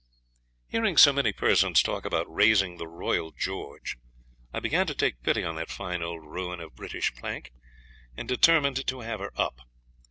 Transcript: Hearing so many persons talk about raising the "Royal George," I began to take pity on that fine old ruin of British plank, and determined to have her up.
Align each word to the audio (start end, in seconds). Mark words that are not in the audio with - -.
Hearing 0.69 0.97
so 0.97 1.13
many 1.13 1.31
persons 1.31 1.83
talk 1.83 2.05
about 2.05 2.25
raising 2.27 2.77
the 2.77 2.87
"Royal 2.87 3.29
George," 3.29 3.97
I 4.51 4.59
began 4.59 4.87
to 4.87 4.95
take 4.95 5.21
pity 5.21 5.43
on 5.43 5.57
that 5.57 5.69
fine 5.69 6.01
old 6.01 6.23
ruin 6.25 6.59
of 6.59 6.73
British 6.73 7.13
plank, 7.13 7.51
and 8.17 8.27
determined 8.27 8.87
to 8.87 9.01
have 9.01 9.19
her 9.19 9.31
up. 9.39 9.59